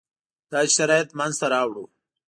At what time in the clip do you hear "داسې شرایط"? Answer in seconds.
0.51-1.09